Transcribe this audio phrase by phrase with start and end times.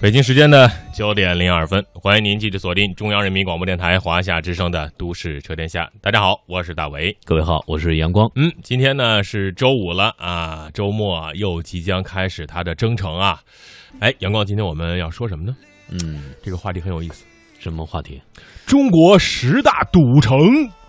[0.00, 5.84] 北京时间的九点零二分，欢迎您继续锁定中央人民广播电台华夏之声的《都市车天下》。
[6.00, 8.30] 大家好，我是大为，各位好，我是阳光。
[8.36, 13.40] 嗯，今天呢是周五了啊，周末又即将开始它的征程啊。
[13.98, 15.56] 哎，阳光，今天我们要说什么呢？
[15.90, 17.24] 嗯，这个话题很有意思。
[17.58, 18.22] 什么话题？
[18.64, 20.38] 中国十大赌城。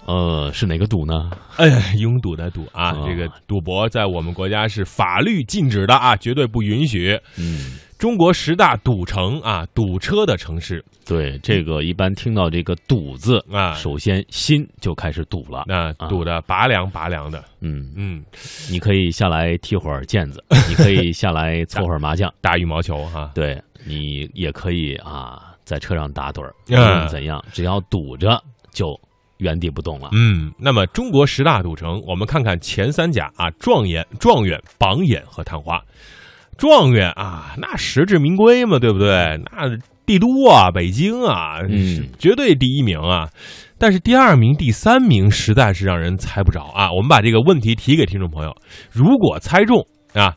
[0.07, 1.29] 呃，是哪个赌呢？
[1.57, 2.93] 哎，拥堵的堵啊！
[3.05, 7.19] 这个赌博在我们国家是法律禁止的啊，绝对不允许。
[7.37, 10.83] 嗯，中国十大赌城啊，堵车的城市。
[11.05, 15.63] 对，这个一般听到这个“堵”字啊，首先心就开始堵了。
[15.67, 17.43] 那堵的拔凉拔凉的。
[17.61, 18.23] 嗯嗯，
[18.69, 23.31] 你可以下来踢会儿毽子， 你可以下来搓会儿麻将，打羽毛球哈。
[23.33, 28.97] 对你也可以啊，在车上打盹儿，无论怎样，只要堵着就。
[29.37, 30.09] 原地不动了。
[30.13, 35.81] 嗯，那么中国十大赌城，我们看看前三甲啊：状元、状元、榜眼和探花。
[36.57, 39.39] 状元啊，那实至名归嘛，对不对？
[39.51, 43.29] 那帝都啊，北京啊，嗯，绝对第一名啊。
[43.77, 46.91] 但是第二名、第三名实在是让人猜不着啊。
[46.91, 48.55] 我们把这个问题提给听众朋友：
[48.91, 50.33] 如果猜中啊，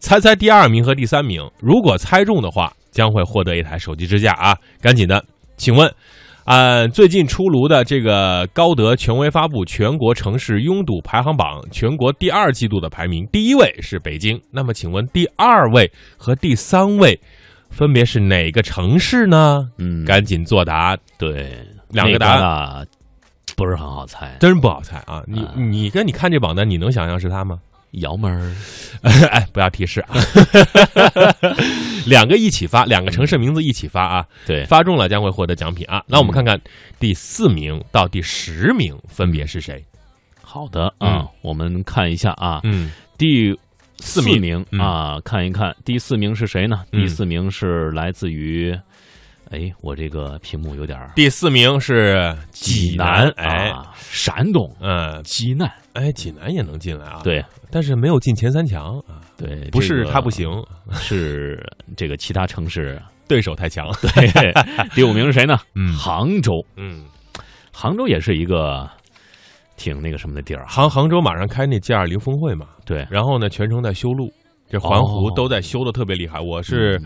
[0.00, 4.56] 猜猜第二名和第三名，如果猜中的话，将会获得一台手机支架啊！
[4.80, 5.24] 赶紧的，
[5.56, 5.88] 请问。
[6.44, 14.40] 按最近出炉的这个高德权威发布全国城市拥堵排行榜，全国第二季度的排名，第一位是北京。
[14.50, 17.20] 那么，请问第二位和第三位
[17.68, 19.68] 分别是哪个城市呢？
[19.78, 20.96] 嗯，赶紧作答。
[21.18, 21.52] 对，
[21.90, 22.86] 两个答案
[23.56, 25.22] 不是很好猜，真不好猜啊！
[25.26, 27.58] 你你跟你看这榜单，你能想象是他吗？
[27.92, 28.54] 姚门儿，
[29.30, 30.14] 哎，不要提示啊！
[32.06, 34.26] 两个一起发，两个城市名字一起发啊！
[34.46, 36.02] 对，发中了将会获得奖品啊！
[36.06, 36.60] 那我们看看
[36.98, 39.84] 第四名到第十名分别是谁？
[40.42, 43.56] 好的啊，我们看一下啊，嗯，第
[43.98, 46.84] 四名啊，看一看第四名是谁呢？
[46.90, 48.76] 第四名是来自于。
[49.50, 57.20] 哎，我这个屏幕有点第四名是济南，哎，山东，嗯，济南，哎，济南也能进来啊？
[57.24, 59.20] 对，但是没有进前三强啊。
[59.36, 60.48] 对，不是他不行，
[60.92, 61.58] 是
[61.96, 63.90] 这个其他城市对手太强。
[64.02, 64.52] 对，
[64.94, 65.56] 第五名是谁呢？
[65.74, 67.04] 嗯，杭州，嗯，
[67.72, 68.88] 杭州也是一个
[69.76, 70.66] 挺那个什么的地儿。
[70.66, 72.66] 杭杭州马上开那 G 二零峰会嘛？
[72.84, 74.30] 对，然后呢，全程在修路，
[74.68, 76.38] 这环湖都在修的特别厉害。
[76.38, 77.00] 我是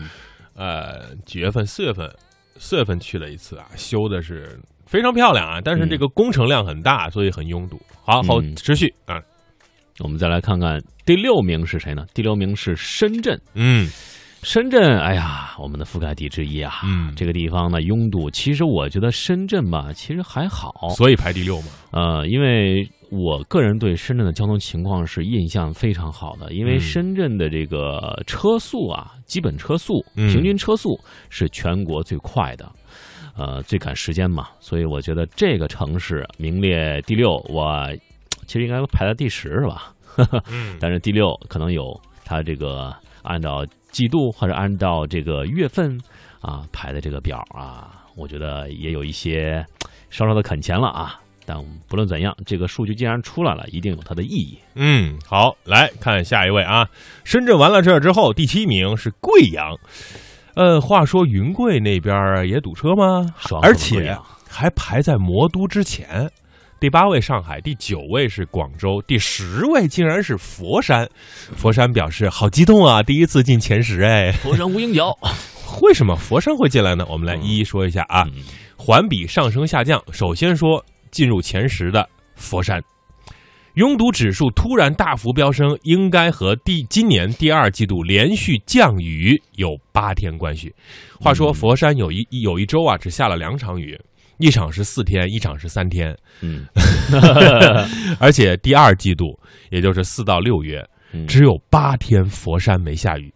[0.55, 1.65] 呃几月份？
[1.65, 2.09] 四月份。
[2.57, 7.79] 四月份去了一次啊，修的是非常漂亮啊，但是这个工程量很大，所以很拥堵。
[8.03, 9.19] 好好持续啊，
[9.99, 12.05] 我们再来看看第六名是谁呢？
[12.13, 13.39] 第六名是深圳。
[13.53, 13.89] 嗯，
[14.43, 16.81] 深圳，哎呀，我们的覆盖地之一啊。
[16.83, 21.67] 嗯，这个地方呢拥堵，其实我觉得深圳吧，其实还好，所以排第六嘛。
[21.91, 22.89] 呃，因为。
[23.11, 32.69] 我个人对深圳的交通情况是印象非常好的，因为深圳的这个车速啊，基本车速、平均车速是全国最快的，
[33.37, 37.85] 呃，最赶时间嘛，所以我觉得这个城市名列第六，我
[38.47, 39.93] 其实应该排在第十是吧？
[40.79, 45.99] 但是第六可能有它这个按照季度或者按照这个月份
[46.39, 49.65] 啊排的这个表啊，我觉得也有一些
[50.09, 51.19] 稍稍的啃钱了啊。
[51.47, 51.55] 但
[51.87, 54.57] 不论怎样，这个数据既然出来了，一定有它的意义。
[54.73, 56.89] 嗯，好，来看下一位啊。
[57.23, 59.77] 深圳完了这儿之后，第七名是贵阳。
[60.55, 63.25] 呃，话说云贵那边也堵车吗？
[63.61, 64.17] 而且
[64.49, 66.29] 还排在魔都之前。
[66.79, 71.07] 第八位上海，第九位是广州，第十位竟然是佛山。
[71.55, 74.31] 佛山表示好激动啊，第一次进前十哎。
[74.31, 75.17] 佛山无影脚，
[75.81, 77.05] 为什么佛山会进来呢？
[77.09, 78.25] 我们来一一说一下啊。
[78.77, 80.83] 环比上升下降，首先说。
[81.11, 82.05] 进入前十的
[82.35, 82.83] 佛山，
[83.75, 90.73] 拥堵指数突然大幅飙升，应该和第今年第二季度连续降雨有八天关系。
[91.19, 93.99] 话说佛山有一有一周啊，只下了两场雨，
[94.37, 96.17] 一场是四天，一场是三天。
[96.39, 96.65] 嗯，
[98.17, 99.37] 而且第二季度，
[99.69, 100.81] 也就是四到六月，
[101.27, 103.29] 只有八天佛山没下雨。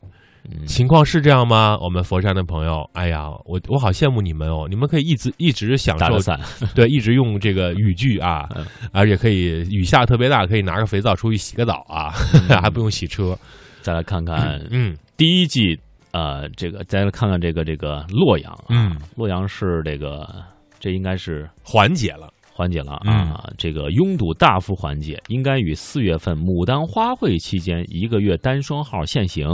[0.65, 1.77] 情况是这样吗？
[1.81, 4.67] 我们佛山的朋友，哎呀，我我好羡慕你们哦！
[4.69, 6.39] 你们可以一直一直享受伞，
[6.75, 8.47] 对，一直用这个雨具啊，
[8.91, 12.11] 而且可以雨下特别大，可以拿个肥皂出去洗个澡啊，
[12.61, 13.37] 还不用洗车。
[13.81, 15.79] 再来看看，嗯，第一季，
[16.11, 20.27] 呃，这个再来看看这个这个洛阳，嗯，洛阳是这个，
[20.79, 22.29] 这应该是缓解了。
[22.59, 29.47] 缓解了啊，这个拥堵大幅缓解，应该与四月份牡丹花卉期间一个月单双号限行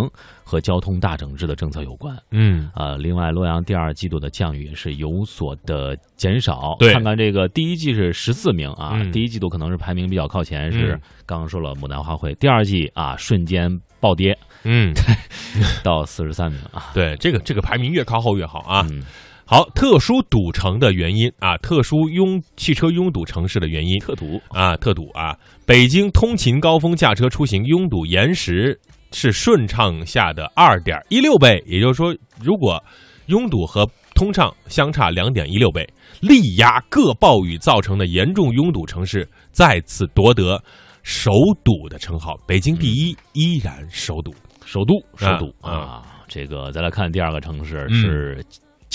[0.44, 2.18] 和交通大整治的政策有关。
[2.31, 6.75] 嗯啊，另外洛阳第二季度的降雨是有所的减少。
[6.80, 12.34] 对，看看这个第一季是十四名啊，嗯第一季度可能是排名比较靠前，是刚刚说了牡丹花卉。
[12.40, 13.69] 第二季啊，瞬间
[14.00, 14.92] 暴跌，嗯，
[15.84, 16.90] 到四十三名啊。
[16.92, 18.88] 对，这个这个排名越靠后越好啊。
[18.90, 19.04] 嗯
[19.48, 25.38] 好，特殊堵城的原因啊，特殊拥汽车拥堵城市的原因，特堵啊，特堵啊！
[25.68, 28.80] 北京通勤高峰驾车出行拥堵延时
[29.12, 32.12] 是顺畅下的二点一六倍，也就是说，
[32.42, 32.84] 如果
[33.28, 35.88] 拥堵和通畅相差两点一六倍，
[36.22, 40.60] 力压各暴雨造成的严重拥堵城市再次夺得
[41.04, 41.32] 首
[41.64, 42.36] 堵的称号。
[42.48, 44.34] 北京第一，依然首堵，
[44.66, 46.04] 首都首都啊啊。
[46.28, 48.46] 这个再来看第二个城市嗯是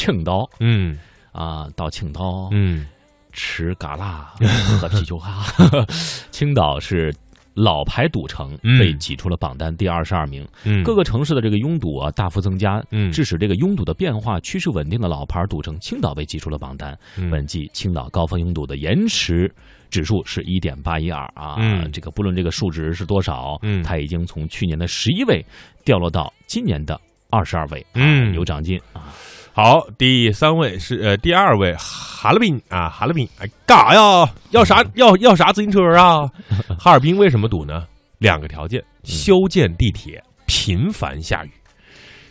[0.00, 0.99] 青岛嗯
[1.31, 2.87] 啊，到青岛嗯
[3.32, 4.32] 吃嘎啦
[4.81, 5.44] 喝啤酒哈。
[6.32, 7.14] 青岛是
[7.52, 10.49] 老牌赌城嗯被挤出了榜单第二十二名。
[10.64, 16.99] 嗯，各个城市的这个拥堵啊大幅增加，嗯致使这个拥堵的变化趋势稳定的老牌赌城青岛被挤出了榜单。
[17.19, 19.55] 嗯本季青岛高峰拥堵的延迟
[19.91, 25.44] 指数是一点八一二啊，嗯这个不论这个数值是多少，嗯它已经从去年的十一位
[25.85, 26.99] 掉落到今年的
[27.29, 29.12] 二十二位，啊嗯有长进啊。
[29.62, 34.34] 好，第三位是呃，第二位哈尔滨啊，哈尔滨，哎，干啥呀？
[34.52, 36.20] 要啥 要要啥自行车啊？
[36.80, 37.86] 哈尔滨为什么堵呢？
[38.20, 41.50] 两个条件：修建地铁，频繁下雨。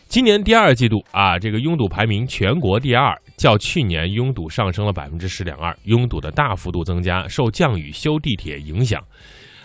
[0.08, 9.00] 今年第二季度啊，这个拥堵排名全国第二，较去年拥堵上升了百分之十点二，拥堵的大幅度增加，受降雨修地铁影响。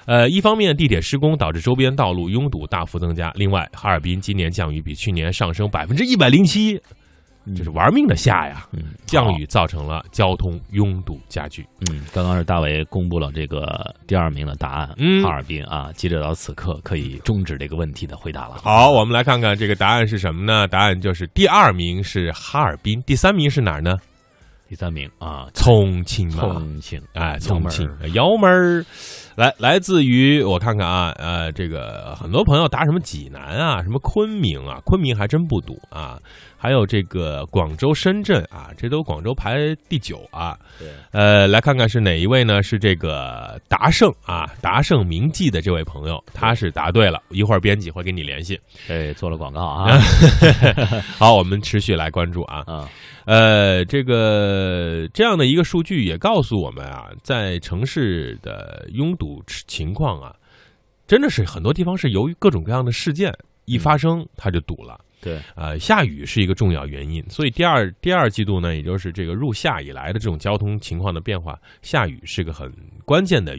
[0.04, 6.78] 呃，一方面地铁施工导致周边道路拥堵大幅增加，另外哈尔滨今年降雨比去年上升百分之一百零七，
[7.56, 8.66] 这是玩命的下呀！
[8.72, 11.66] 嗯，降雨造成了交通拥堵加剧。
[11.90, 18.56] 嗯，刚刚是大伟公布了这个第二名的答案，嗯哈尔滨啊，记者到此刻可以终止这个问题的回答了。
[18.62, 20.66] 好，我们来看看这个答案是什么呢？
[20.68, 23.96] 答案就是第二名是哈尔滨，第三名是哪儿呢？
[24.66, 28.84] 第三名啊，重庆嘛，重庆，哎，重庆幺妹儿，
[29.36, 36.18] 来来自于我看看啊，呃，这个很多朋友答什么济南啊，什么昆明啊，昆明还真不堵啊，
[36.56, 40.56] 还有这个广州、深圳啊，这都广州排第九啊。
[40.78, 42.62] 对，呃，来看看是哪一位呢？
[42.62, 48.58] 是这个达胜啊，达胜名记的这位朋友，他是答对了，一会儿编辑会跟你联系。
[48.88, 49.98] 哎，做了广告啊
[51.18, 52.62] 好，我们持续来关注啊。
[52.66, 52.88] 啊，
[53.26, 60.34] 呃，这个这样的一个数据也告诉我们啊，在城市的拥堵情况啊，
[61.06, 63.32] 真的是很多地方是由于各种各样的事件
[63.64, 64.98] 一发生，它就堵了。
[65.22, 72.70] 对，呃，下雨是一个重要原因，所以第二第二季度呢，也就是这个入夏以来的这种交通情况的变化，下雨是个很
[73.06, 73.56] 关键的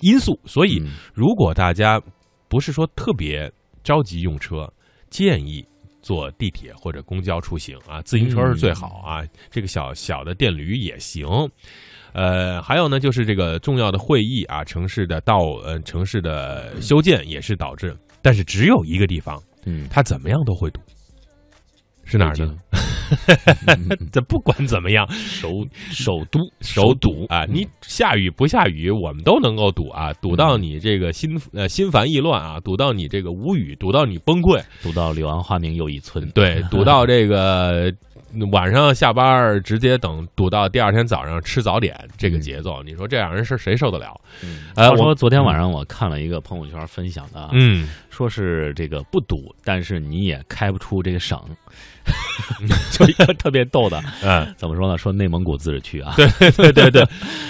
[0.00, 0.38] 因素。
[0.44, 1.98] 所以，嗯如果大家
[2.48, 3.50] 不是说特别
[3.82, 4.70] 着急用车，
[5.08, 5.66] 建议
[6.06, 11.26] 坐地铁或者公交出行啊，自行车是最好啊，这个小小的电驴也行。
[12.12, 17.92] 呃，还有呢，就是这个重要的会议啊，城市的道呃城市的修建也是导致，
[18.22, 20.80] 但是只有一个地方，嗯，它怎么样都会堵，
[22.06, 22.54] 是哪儿呢？
[23.66, 27.44] 嗯 这不管怎么样，首首都首堵啊！
[27.44, 37.92] 你下雨不下雨，我们都能够堵啊，堵到你这个心呃心烦意乱啊，堵到你这个无语，堵到你崩溃，堵到柳暗花明又一村，对， 堵到这个
[38.50, 44.08] 晚上下班直接等堵到第二天早上吃早点这个节奏，你说这样人是谁受得了？
[44.42, 51.40] 嗯，呃我说昨天晚上我看了一个朋友圈分享的啊，嗯，说是这个不堵，但是你也开不出这个省，
[52.92, 54.98] 就一个特别逗的，嗯，怎么说呢？
[54.98, 57.06] 说内蒙古自治区啊，对 对对对，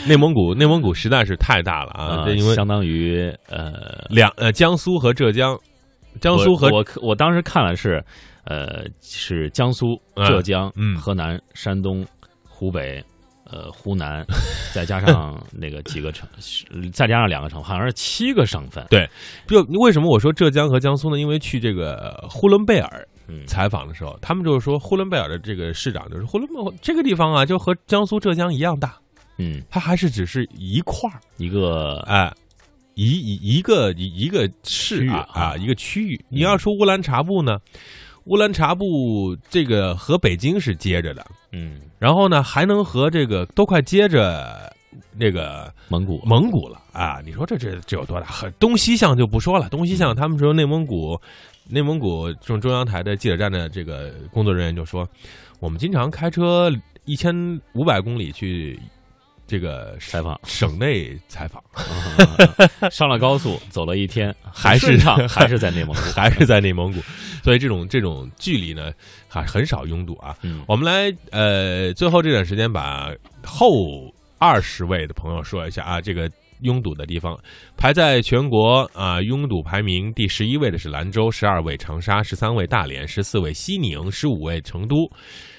[0.06, 5.58] 内蒙古内蒙古实在是太大了啊，因为相当于呃，两呃江苏和浙江，
[6.20, 8.04] 江苏和我我我当时看了是，
[8.46, 10.26] 呃，是江苏、嗯。
[10.26, 10.96] 浙江、嗯。
[10.96, 12.06] 河南、山东、
[12.48, 13.04] 湖北。
[13.48, 14.26] 呃，湖南，
[14.74, 16.28] 再加上那个几个城，
[16.92, 18.84] 再加上两个省，好像是七个省份。
[18.90, 19.08] 对。
[19.46, 21.20] 就为什么我说浙江和江苏呢？
[21.20, 28.96] 因为去这个呼伦贝尔嗯，采访的时候，他们就是说呼伦贝尔的这个市长就是呼伦贝尔这个地方啊，就和江苏、浙江一样大，
[29.38, 32.28] 嗯，它还是只是一块儿，一个哎，
[32.94, 36.20] 一一一个一一个市域啊，一个区域。
[36.28, 37.58] 你要说乌兰察布呢，
[38.26, 44.72] 乌兰察布这个和北京是接着的，嗯，然后呢还能和这个都快接着
[45.12, 47.20] 那个蒙古，蒙古了啊！
[47.24, 48.26] 你说这这这有多大？
[48.26, 51.16] 很东西向就不说了，东西向他们说内蒙古，
[51.68, 55.08] 内蒙古中中央台的记者站的这个工作人员就说，
[55.60, 56.68] 我们经常开车
[57.04, 57.32] 一千
[57.74, 58.76] 五百公里去
[59.46, 60.38] 这个采访。
[60.44, 61.62] 省内采访，
[62.90, 67.00] 上了高速走了一天，还是上 还是在内蒙古，还是在内蒙古，
[67.42, 68.92] 所以这种这种距离呢，
[69.28, 70.36] 还很少拥堵啊。
[70.66, 73.12] 我们来呃，最后这段时间把
[73.44, 73.66] 后
[74.38, 76.30] 二十位的朋友说一下啊，这个。
[76.62, 77.38] 拥堵的地方，
[77.76, 85.06] 排在全国啊拥堵排名第十一位的是兰州，十二位长沙，十三位大连，十四位西宁，十五位成都，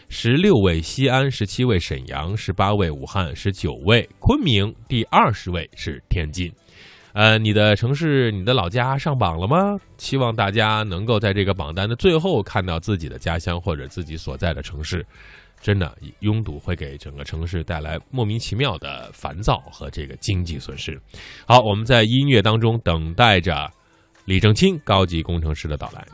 [0.09, 6.51] 十六位西安，十七位沈阳，十八位武汉，十九位昆明，第二十位是天津。
[7.13, 9.77] 呃，你的城市、你的老家上榜了吗？
[9.97, 15.05] 希望大家能够在这个榜单的最后看到自己的家乡或者自己所在的城市。
[15.59, 20.99] 真的拥堵会给整个城市带来莫名其妙的烦躁和这个经济损失。
[21.47, 23.67] 好，我们在音乐当中等待着
[24.25, 26.05] 李正清高级工程师的到来。